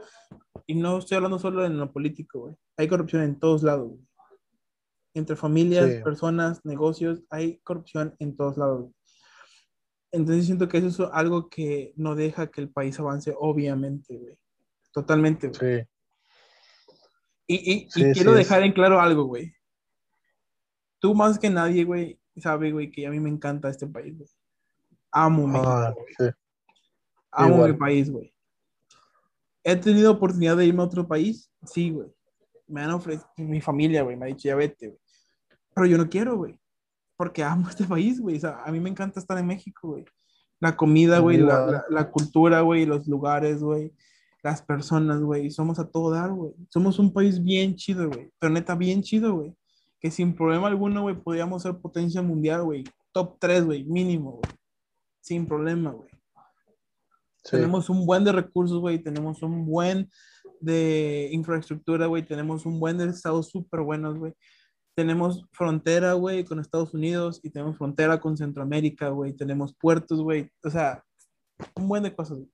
[0.66, 2.54] y no estoy hablando solo en lo político, güey.
[2.76, 4.00] Hay corrupción en todos lados, güey.
[5.14, 6.02] Entre familias, Sí.
[6.02, 8.90] personas, negocios, hay corrupción en todos lados.
[10.10, 14.36] Entonces siento que eso es algo que no deja que el país avance, obviamente, güey.
[14.92, 15.80] Totalmente, güey.
[15.82, 15.88] Sí.
[17.46, 19.54] Y, y, y Sí, quiero sí, dejar en claro algo, güey.
[20.98, 24.28] Tú más que nadie, güey, sabe, güey, que a mí me encanta este país, güey.
[25.12, 26.14] Amo México, Ah, güey.
[26.18, 26.36] sí,
[27.30, 27.72] Amo igual.
[27.72, 28.32] mi país, güey.
[29.62, 31.50] ¿He tenido oportunidad de irme a otro país?
[31.66, 32.08] Sí, güey.
[32.66, 35.00] Me han ofrecido, mi familia, güey, me ha dicho, ya vete, güey.
[35.74, 36.58] Pero yo no quiero, güey.
[37.16, 38.36] Porque amo este país, güey.
[38.36, 40.04] O sea, a mí me encanta estar en México, güey.
[40.60, 43.92] La comida, güey, la, la- la cultura, güey, los lugares, güey.
[44.42, 45.50] Las personas, güey.
[45.50, 46.52] Somos a todo dar, güey.
[46.70, 48.30] Somos un país bien chido, güey.
[48.38, 49.54] Pero neta, bien chido, güey.
[50.00, 52.84] Que sin problema alguno, güey, podríamos ser potencia mundial, güey.
[53.12, 54.42] Top 3, güey, mínimo, güey.
[55.20, 56.10] Sin problema, güey.
[57.42, 58.98] Sí, Tenemos un buen de recursos, güey.
[58.98, 60.10] Tenemos un buen
[60.60, 62.22] de infraestructura, güey.
[62.22, 64.34] Tenemos un buen de estados súper buenos, güey.
[64.94, 69.32] Tenemos frontera, güey, con Estados Unidos y tenemos frontera con Centroamérica, güey.
[69.32, 70.50] Tenemos puertos, güey.
[70.62, 71.04] O sea,
[71.74, 72.50] un buen de cosas, güey.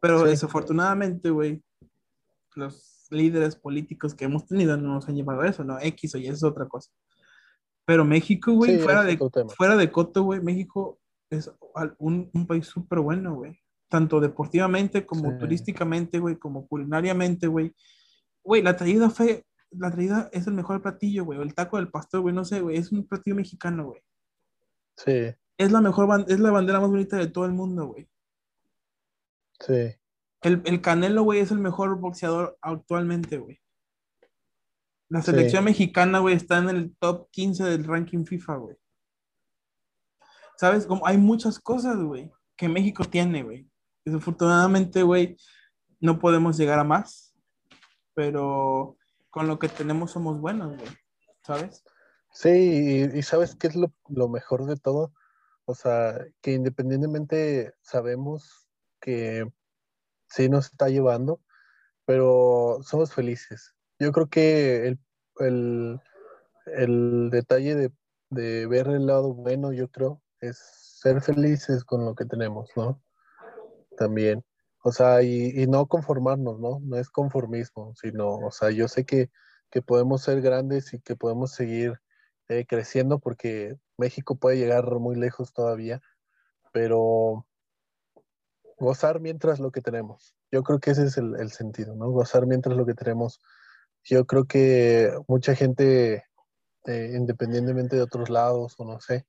[0.00, 0.26] Pero Sí.
[0.30, 1.62] desafortunadamente, güey,
[2.54, 5.78] los líderes políticos que hemos tenido no nos han llevado a eso, ¿no?
[5.80, 6.90] X o Y, es otra cosa.
[7.84, 9.18] Pero México, güey, Sí, fuera, de,
[9.56, 10.98] fuera de Coto, güey, México
[11.30, 11.50] es
[11.98, 13.58] un, un país súper bueno, güey.
[13.88, 15.38] Tanto deportivamente como Sí.
[15.38, 17.74] turísticamente, güey, como culinariamente, güey.
[18.44, 21.38] Güey, la traída fue, la traída es el mejor platillo, güey.
[21.38, 24.02] o El taco del pastor, güey, no sé, güey, es un platillo mexicano, güey.
[24.96, 28.08] sí, Es la mejor, es la bandera más bonita de todo el mundo, güey.
[29.60, 29.94] sí,
[30.42, 33.60] El, el Canelo, güey, es el mejor boxeador actualmente, güey.
[35.10, 35.30] La Sí.
[35.32, 38.76] selección mexicana, güey, está en el top 15 del ranking FIFA, güey.
[40.56, 40.86] ¿Sabes?
[40.86, 43.68] Como hay muchas cosas, güey, que México tiene, güey.
[44.04, 45.36] Desafortunadamente, güey,
[46.00, 47.34] no podemos llegar a más,
[48.14, 48.96] pero
[49.30, 50.88] con lo que tenemos somos buenos, güey.
[51.42, 51.82] ¿Sabes?
[52.32, 55.12] sí, y, ¿sabes qué es lo, lo mejor de todo?
[55.64, 58.68] O sea, que independientemente sabemos
[59.00, 59.46] que
[60.28, 61.40] sí nos está llevando,
[62.04, 63.74] pero somos felices.
[63.98, 64.98] Yo creo que el,
[65.40, 66.00] el,
[66.66, 67.92] el detalle de,
[68.30, 73.02] de ver el lado bueno, yo creo, es ser felices con lo que tenemos, ¿no?
[73.96, 74.44] También.
[74.82, 76.80] O sea, y, y no conformarnos, ¿no?
[76.82, 79.30] No es conformismo, sino, o sea, yo sé que,
[79.70, 82.00] que podemos ser grandes y que podemos seguir
[82.48, 86.00] eh, creciendo porque México puede llegar muy lejos todavía,
[86.72, 87.46] pero
[88.78, 90.34] gozar mientras lo que tenemos.
[90.50, 92.10] Yo creo que ese es el, el sentido, ¿no?
[92.10, 93.40] Gozar mientras lo que tenemos.
[94.04, 96.24] Yo creo que mucha gente,
[96.86, 99.26] eh, independientemente de otros lados o no sé,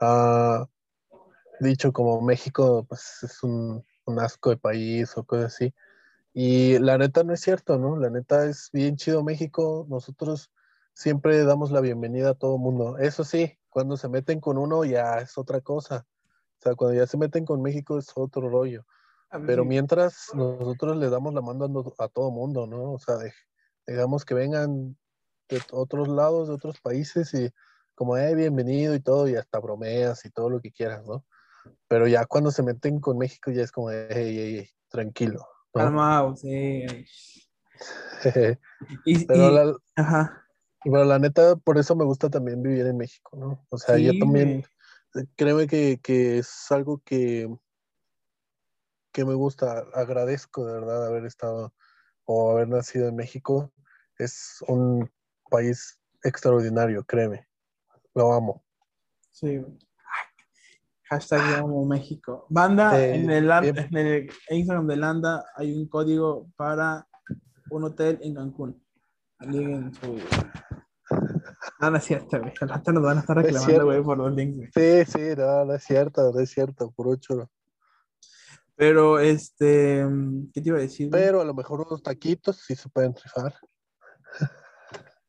[0.00, 0.66] ha
[1.60, 5.74] dicho como México pues es un, un asco de país o cosas así.
[6.32, 7.96] Y la neta no es cierto, ¿no?
[7.96, 9.86] La neta es bien chido México.
[9.88, 10.50] Nosotros
[10.94, 12.98] siempre damos la bienvenida a todo mundo.
[12.98, 16.06] Eso sí, cuando se meten con uno ya es otra cosa.
[16.58, 18.84] O sea, cuando ya se meten con México es otro rollo.
[19.46, 22.92] Pero mientras nosotros le damos la mano a, todo mundo, ¿no?
[22.92, 23.16] O sea,
[23.86, 24.96] digamos que vengan
[25.50, 27.50] de otros lados, de otros países y
[27.94, 31.26] como, eh, bienvenido y todo, y hasta bromeas y todo lo que quieras, ¿no?
[31.88, 35.84] Pero ya cuando se meten con México ya es como, hey, hey, hey, tranquilo, ¿no?
[35.84, 36.84] Calmado, sí.
[39.04, 40.46] Y, Pero y- la, ajá.
[40.84, 43.66] pero la neta, por eso me gusta también vivir en México, ¿no?
[43.70, 44.64] O sea, yo también,
[45.12, 45.26] güey.
[45.36, 47.48] créeme que, que es algo que,
[49.12, 51.74] que me gusta, agradezco de verdad haber estado
[52.24, 53.72] o haber nacido en México.
[54.18, 55.10] Es un
[55.50, 57.48] país extraordinario, créeme.
[58.14, 58.64] Lo amo.
[59.30, 59.60] Sí.
[61.08, 62.46] Hashtag amo México.
[62.50, 67.06] Banda, en, el, en el Instagram de Landa hay un código para
[67.70, 68.82] un hotel en Cancún.
[69.40, 70.18] Liguen su.
[71.80, 72.52] No, no es cierto, güey.
[72.60, 74.70] Nos van a estar Es reclamando, güey, por los links, güey.
[74.74, 77.50] Sí, sí, no, no es cierto, no es cierto, puro chulo.
[78.76, 80.06] Pero, este.
[80.52, 81.08] ¿Qué te iba a decir?
[81.08, 81.22] güey?
[81.22, 83.54] Pero a lo mejor unos taquitos sí se pueden rifar.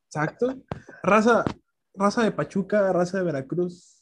[0.06, 0.56] Exacto.
[1.04, 1.46] Raza,
[1.94, 3.99] raza de Pachuca, raza de Veracruz,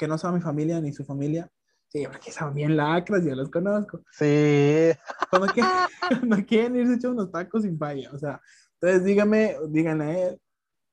[0.00, 1.52] que no sabe mi familia ni su familia.
[1.88, 4.00] Sí, porque son bien lacras, yo los conozco.
[4.12, 4.92] Sí,
[5.28, 5.72] Cuando quieren,
[6.20, 8.10] cuando quieren irse echar unos tacos sin falla.
[8.14, 8.40] O sea,
[8.74, 10.40] entonces dígame, díganle a él,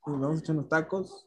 [0.05, 1.25] nos vamos a echar unos tacos.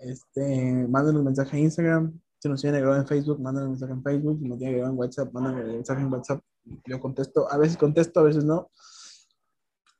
[0.00, 2.18] Este, mándenos un mensaje a Instagram.
[2.38, 4.38] Si nos tienen agregado en Facebook, mándenos un mensaje en Facebook.
[4.40, 6.40] Si nos tienen agregado en WhatsApp, mándenos un mensaje en WhatsApp.
[6.86, 8.70] Yo contesto, a veces contesto, a veces no.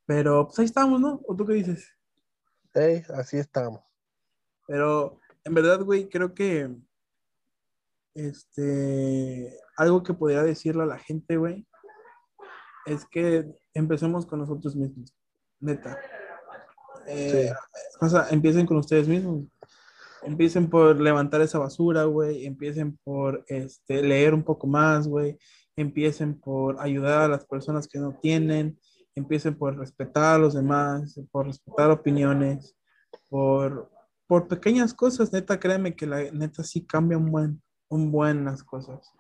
[0.07, 1.21] Pero pues ahí estamos, ¿no?
[1.27, 1.91] ¿O tú qué dices?
[2.73, 3.83] Ey, así estamos.
[4.67, 6.71] Pero en verdad, güey, creo que
[8.15, 11.67] este algo que podría decirle a la gente, güey,
[12.87, 15.15] es que empecemos con nosotros mismos,
[15.61, 15.99] neta.
[17.07, 17.53] Eh,
[18.01, 19.45] o sea, empiecen con ustedes mismos.
[20.23, 22.47] Empiecen por levantar esa basura, güey.
[22.47, 25.39] Empiecen por este, leer un poco más, güey.
[25.77, 28.79] Empiecen por ayudar a las personas que no tienen.
[29.15, 32.75] empiecen por respetar a los demás, por respetar opiniones,
[33.29, 33.91] por,
[34.27, 37.63] por pequeñas cosas, neta, créeme que la neta sí cambia un buen,
[37.93, 39.13] un buen las cosas.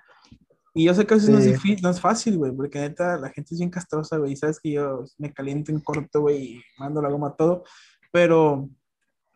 [0.74, 1.52] Y yo sé que a veces no, es Sí.
[1.52, 4.58] difícil, no es fácil, güey, porque neta la gente es bien castrosa, güey, y sabes
[4.58, 7.64] que yo me caliento en corto, güey, y mando la goma a todo,
[8.10, 8.68] pero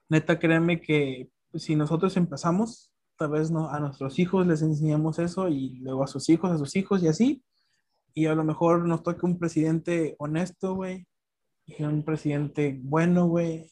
[0.09, 5.49] neta, créeme que si nosotros empezamos, tal vez no, a nuestros hijos les enseñamos eso
[5.49, 7.45] y luego a sus hijos, a sus hijos y así,
[8.15, 11.07] y a lo mejor nos toca un presidente honesto, güey,
[11.67, 13.71] y un presidente bueno, güey,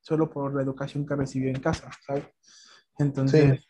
[0.00, 2.26] solo por la educación que recibió en casa, ¿sabes?
[2.98, 3.66] Entonces,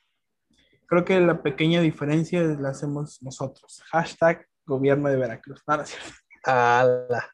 [0.87, 3.83] creo que la pequeña diferencia la hacemos nosotros.
[3.91, 5.63] Hashtag gobierno de Veracruz.
[5.67, 6.11] No, no cierto.
[6.45, 7.31] Ala.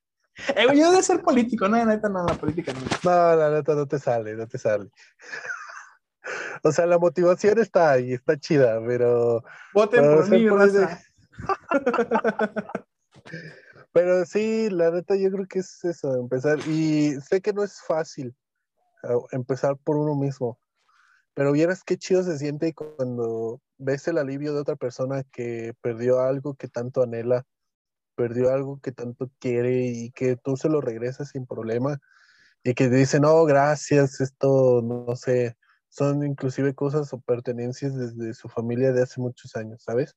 [0.57, 2.81] Eh, yo de ser político, no, neta, no, la política no.
[3.05, 4.91] No, la neta no te sale, no te sale.
[6.63, 9.43] O sea, la motivación está ahí, está chida, pero,
[9.75, 11.03] Voten por mí, raza.
[13.93, 16.61] pero sí, la neta yo creo que es eso, empezar.
[16.69, 18.37] Y sé que no es fácil
[19.03, 20.61] ah, empezar por uno mismo,
[21.35, 26.21] pero vieras qué chido se siente cuando ves el alivio de otra persona que perdió
[26.21, 27.45] algo que tanto anhela,
[28.15, 31.99] perdió algo que tanto quiere y que tú se lo regresas sin problema
[32.65, 35.57] y que dice, no, gracias, esto, no sé,
[35.89, 40.17] son inclusive cosas o pertenencias desde su familia de hace muchos años, ¿sabes?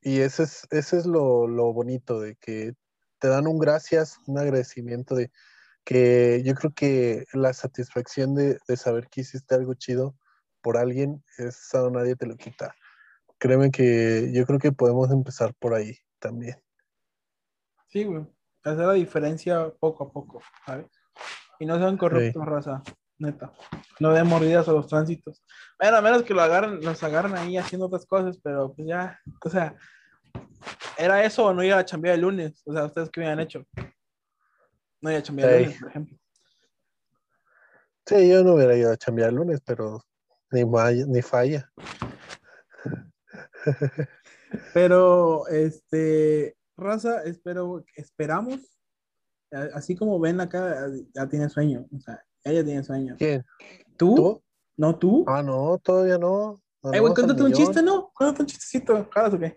[0.00, 2.74] Y ese es, ese es lo, lo bonito, de que
[3.18, 5.30] te dan un gracias, un agradecimiento de
[5.86, 10.16] que yo creo que la satisfacción de, de saber que hiciste algo chido
[10.60, 12.74] por alguien, eso nadie te lo quita.
[13.38, 16.60] Créeme que yo creo que podemos empezar por ahí también.
[17.86, 18.26] Sí, güey.
[18.64, 20.86] Hacer la diferencia poco a poco, ¿sabes?
[21.60, 22.82] Y no sean corruptos, raza,
[23.18, 23.52] neta.
[24.00, 25.44] No den mordidas a los tránsitos.
[25.78, 29.20] Bueno, a menos que lo agarren, los agarren ahí haciendo otras cosas, pero pues ya,
[29.44, 29.76] o sea,
[30.98, 32.60] ¿era eso o no ir a chambear el lunes?
[32.66, 33.64] O sea, ¿ustedes qué hubieran hecho?
[35.06, 36.18] No ir a chambear el lunes, por ejemplo.
[38.06, 40.02] Sí, yo no hubiera ido a chambear el lunes, pero
[40.50, 41.72] ni, vaya- ni falla.
[44.74, 48.58] Pero, este, raza, espero, esperamos,
[49.74, 53.14] así como ven acá, ya tiene sueño, o sea, ella tiene sueño.
[53.16, 53.44] ¿Quién?
[53.96, 54.16] ¿Tú?
[54.16, 54.42] ¿Tú?
[54.76, 55.22] ¿No tú?
[55.28, 56.60] Ah, no, todavía no.
[56.82, 57.64] No, Eh, güey, no, cuéntate un Millón.
[57.64, 58.10] chiste, ¿no?
[58.12, 59.56] Cuéntate un chistecito, ¿jalas o qué?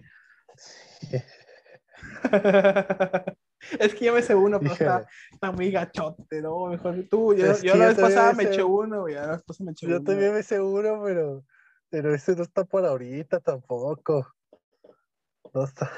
[3.80, 6.68] es que yo me sé uno, pero está, está muy gachote, ¿no?
[6.68, 7.34] Mejor tú.
[7.34, 9.16] Yo, yo la yo vez pasada me eché uno, güey.
[9.16, 10.04] La vez pasada me eché yo uno.
[10.06, 11.44] también me sé uno, pero,
[11.90, 14.28] pero ese no está para ahorita tampoco.
[15.54, 15.90] No está.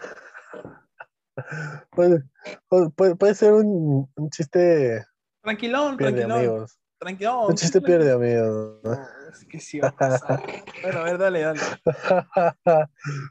[1.91, 2.23] Puede,
[2.67, 5.03] puede, puede ser un, un chiste
[5.41, 6.37] Tranquilón, pierde tranquilón.
[6.37, 6.79] amigos.
[6.99, 7.45] Tranquilón.
[7.49, 8.79] Un chiste pierde amigos.
[9.31, 10.43] es que sí va a pasar.
[10.83, 11.59] Bueno, a ver, dale, dale.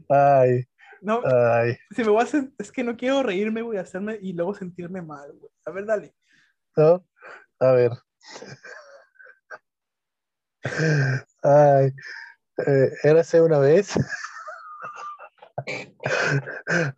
[0.09, 0.65] ay,
[1.03, 1.77] No, ay.
[1.95, 4.55] si me voy a hacer, es que no quiero reírme, voy a hacerme y luego
[4.55, 5.53] sentirme mal, güey.
[5.65, 6.15] A ver, dale.
[6.77, 7.05] ¿No?
[7.59, 7.93] A ver.
[11.43, 11.93] Ay,
[12.67, 13.95] eh, érase una vez.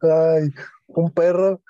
[0.00, 0.52] Ay,
[0.88, 1.60] un perro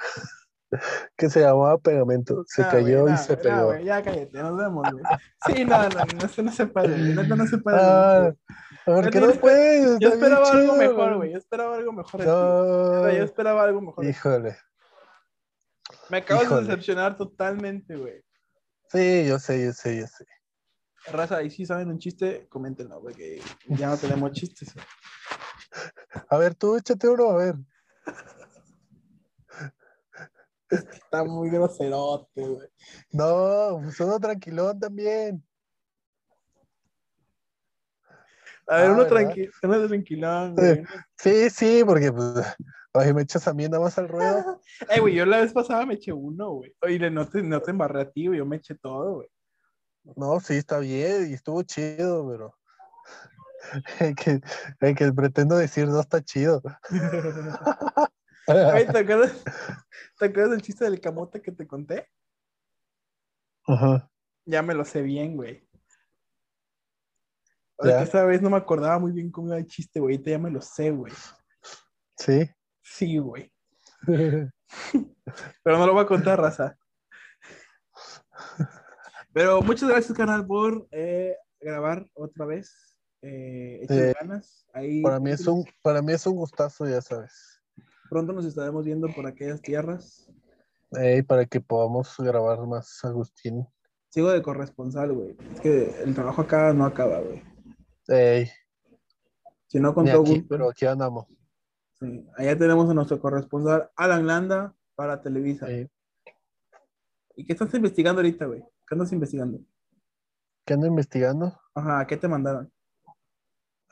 [1.16, 2.44] que se llamaba Pegamento.
[2.46, 3.64] Se Ah, cayó güey, y nah, se nah, pegó.
[3.66, 5.04] güey, ya cállate, nos vemos, güey.
[5.46, 7.78] Sí, no, no, no, no se puede, güey, neta no se puede.
[7.80, 8.32] Ah,
[8.84, 9.98] ¿Por qué Yo no esper- puedes?
[10.00, 11.32] yo esperaba algo mejor, güey.
[11.32, 12.26] Yo esperaba algo mejor de.
[12.26, 14.04] No, Yo esperaba algo mejor.
[14.04, 14.56] híjole.
[16.08, 16.62] Me acabas híjole.
[16.62, 18.22] de decepcionar totalmente, güey.
[18.88, 20.26] Sí, yo sé, yo sé, yo sé.
[21.06, 24.74] Raza, y si saben un chiste, coméntenlo, porque ya no tenemos chistes.
[26.28, 27.54] A ver, tú échate uno, a ver.
[30.70, 32.68] Está muy groserote, güey.
[33.10, 35.44] No, pues uno tranquilón también.
[38.72, 40.82] A ver, Ah, uno, tranqui uno tranquilón, güey.
[41.18, 42.56] Sí, sí, porque pues,
[42.94, 44.60] ay, me echas a mí nada más al ruedo.
[44.88, 46.74] Eh, güey, yo la vez pasada me eché uno, güey.
[46.80, 48.38] Oye, no te, no te embarré a ti, güey.
[48.38, 49.28] Yo me eché todo, güey.
[50.16, 52.54] No, sí, está bien y estuvo chido, pero
[54.00, 54.40] el que,
[54.80, 56.62] el que pretendo decir no está chido.
[58.44, 59.44] Güey, ¿te acuerdas,
[60.18, 62.08] ¿te acuerdas del chiste del camote que te conté?
[63.68, 64.10] Ajá.
[64.44, 65.64] Ya me lo sé bien, güey.
[67.82, 68.02] Ya.
[68.02, 70.14] esa vez no me acordaba muy bien cómo iba el chiste, güey.
[70.14, 71.12] Ahorita ya me lo sé, güey.
[72.16, 72.48] Sí.
[72.82, 73.50] Sí, güey.
[75.62, 76.76] Pero no lo voy a contar, raza.
[79.32, 82.98] Pero muchas gracias, canal, por eh, grabar otra vez.
[83.22, 84.66] Eh, Eh, ganas.
[84.72, 87.62] Ahí Para mí es un, para mí es un gustazo, ya sabes.
[88.10, 90.30] Pronto nos estaremos viendo por aquellas tierras.
[91.26, 93.66] Para que podamos grabar más, Agustín.
[94.10, 95.36] Sigo de corresponsal, güey.
[95.54, 97.42] Es que el trabajo acá no acaba, güey.
[98.12, 98.50] Ey,
[99.68, 100.46] Si no, con ni todo aquí, gusto.
[100.50, 101.26] pero aquí andamos.
[101.98, 102.26] Sí.
[102.36, 105.70] Allá tenemos a nuestro corresponsal, Alan Landa, para Televisa.
[105.70, 105.88] Ey,
[107.36, 108.60] ¿Y qué estás investigando ahorita, güey?
[108.60, 109.58] ¿Qué andas investigando?
[110.66, 111.58] ¿Qué ando investigando?
[111.74, 112.70] Ajá, ¿a qué te mandaron?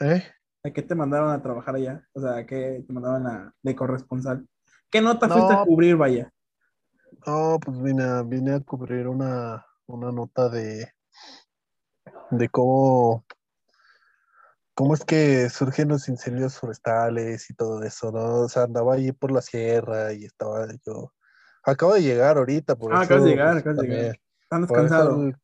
[0.01, 0.23] ¿Eh?
[0.63, 2.07] ¿A qué te mandaron a trabajar allá?
[2.13, 4.47] O sea, ¿a qué te mandaban a- de corresponsal?
[4.91, 6.31] ¿Qué nota fuiste a cubrir, vaya?
[7.27, 10.93] No, pues vine a, vine a cubrir una, una nota de,
[12.31, 13.25] de cómo,
[14.75, 18.43] cómo es que surgen los incendios forestales y todo eso, ¿no?
[18.43, 21.13] O sea, andaba ahí por la sierra y estaba yo.
[21.63, 23.05] Acabo de llegar ahorita, por Ah, eso.
[23.05, 24.21] acabas de llegar, pues, acabas de llegar.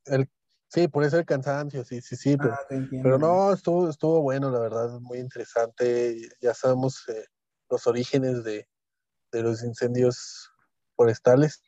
[0.07, 0.31] el, el-
[0.69, 2.67] sí, por eso el cansancio, sí, sí, sí, pero, Ah,
[3.03, 6.29] pero no, estuvo, estuvo bueno, la verdad, muy interesante.
[6.41, 7.25] Ya sabemos eh,
[7.69, 8.69] los orígenes de,
[9.33, 10.51] de los incendios
[10.97, 11.61] forestales.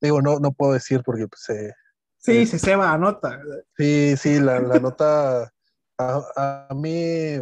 [0.00, 1.72] Digo, no, no puedo decir porque pues, eh,
[2.18, 3.40] Sí, es- se ceba a nota.
[3.76, 5.52] Sí, sí, la, la nota
[5.98, 7.36] a, a mí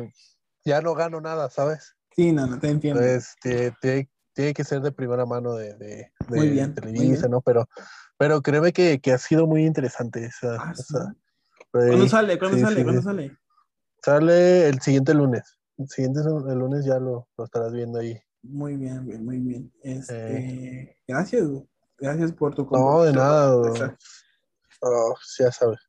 [0.64, 1.96] ya no gano nada, ¿sabes?
[2.14, 3.00] Sí, no, no te entiendo.
[3.02, 7.30] Tie- tiene que ser de primera mano de, de, de Muy bien, muy Televisa, bien.
[7.30, 7.40] ¿no?
[7.40, 7.68] Pero,
[8.18, 10.56] pero créeme que, que ha sido muy interesante esa.
[10.60, 11.14] Ah, esa-
[11.70, 12.38] ¿Cuándo sale?
[12.38, 12.76] ¿Cuándo sí, sale?
[12.76, 13.38] sí, ¿Cuándo sale?
[14.02, 15.58] Sale el siguiente lunes.
[15.76, 18.20] El siguiente el lunes ya lo, lo estarás viendo ahí.
[18.42, 19.72] Muy bien, güey, muy bien.
[19.82, 21.68] Este, gracias, güey.
[21.98, 23.56] Gracias por tu No, de nada.
[24.80, 25.80] Oh, ya sabes.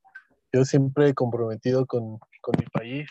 [0.56, 3.10] Yo siempre comprometido con, con mi país,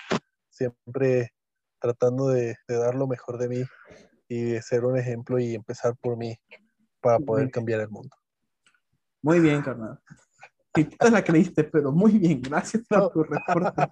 [0.49, 1.35] siempre
[1.79, 3.65] tratando de, de dar lo mejor de mí
[4.29, 6.39] y de ser un ejemplo y empezar por mí
[7.03, 8.17] para poder cambiar el mundo.
[9.21, 10.01] Muy bien, carnal.
[10.75, 12.41] Sí, tú te la creíste, pero muy bien.
[12.41, 13.83] Gracias por tu reporte.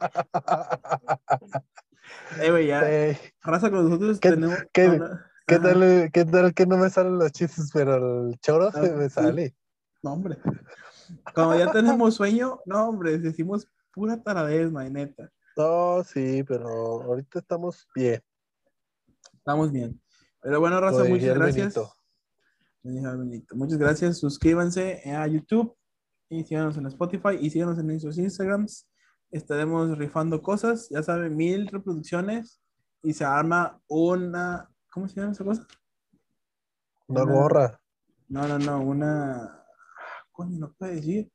[2.40, 2.90] Eh, güey, ya.
[2.90, 4.58] Ey, Raza con nosotros ¿Qué- tenemos.
[4.72, 4.98] qué-
[5.46, 8.94] ¿Qué tal, ¿Qué tal que no me salen los chistes, pero el choro Ah, se
[8.94, 9.14] me sí.
[9.14, 9.54] sale?
[10.02, 10.38] No, hombre.
[11.34, 15.30] Cuando ya tenemos sueño, no, hombre, decimos pura taradez, no neta.
[15.56, 16.68] No, sí, pero
[17.02, 18.22] ahorita estamos bien.
[19.34, 20.00] Estamos bien.
[20.40, 21.74] Pero bueno, Raza, muchas gracias.
[22.82, 23.54] Benito.
[23.54, 24.18] Muchas gracias.
[24.18, 25.76] Suscríbanse a YouTube
[26.28, 28.88] y síganos en Spotify y síganos en nuestros Instagrams.
[29.30, 32.60] Estaremos rifando cosas, ya saben, mil reproducciones
[33.02, 34.68] y se arma una.
[34.90, 35.66] ¿Cómo se llama esa cosa?
[37.06, 37.80] Una Una- gorra.
[38.28, 39.61] No, no, no, una.
[40.32, 41.30] Coño, no puede decir.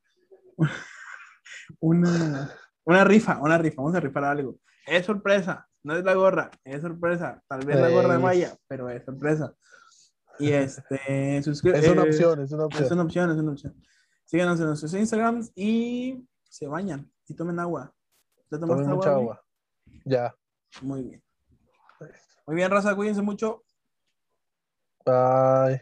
[1.79, 2.51] Una.
[2.83, 3.81] Una rifa, una rifa.
[3.81, 4.59] Vamos a rifar algo.
[4.85, 7.43] Es sorpresa, no es la gorra, es sorpresa.
[7.47, 8.21] Tal vez la gorra de Ey.
[8.21, 9.53] Maya, pero es sorpresa.
[10.39, 11.85] Y este, suscríbete.
[11.85, 12.93] Es una opción, es una Es opción.
[12.93, 13.83] una opción, es una opción.
[14.25, 17.93] Síganos en nuestros Instagrams y se bañan y tomen agua.
[18.49, 19.43] ¿Ya tomaste Tomen mucha agua.
[20.05, 20.33] Ya.
[20.81, 21.23] Muy bien.
[22.45, 23.63] Muy bien, raza, cuídense mucho.
[25.05, 25.81] Bye.